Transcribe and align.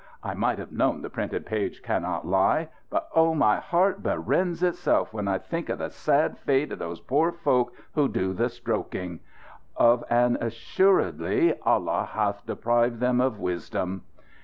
I 0.23 0.33
might 0.33 0.57
have 0.57 0.71
known 0.71 1.03
the 1.03 1.11
printed 1.11 1.45
page 1.45 1.83
cannot 1.83 2.25
lie. 2.25 2.69
But, 2.89 3.09
oh, 3.15 3.35
my 3.35 3.57
heart 3.59 4.01
berends 4.01 4.63
itself 4.63 5.13
when 5.13 5.27
I 5.27 5.37
think 5.37 5.69
of 5.69 5.77
the 5.77 5.91
sad 5.91 6.39
fate 6.39 6.71
of 6.71 6.79
those 6.79 6.99
poor 6.99 7.31
folk 7.31 7.73
who 7.93 8.07
do 8.07 8.33
the 8.33 8.49
stroking! 8.49 9.19
Of 9.77 10.03
an 10.09 10.39
assuredly, 10.41 11.55
Allah 11.59 12.09
hath 12.13 12.43
deprived 12.47 12.99
them 12.99 13.21
of 13.21 13.37
wisdom! 13.37 14.01